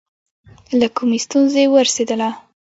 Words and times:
له 0.79 0.87
کومې 0.95 1.19
ستونزې 1.25 1.63
ورسېدله. 1.73 2.29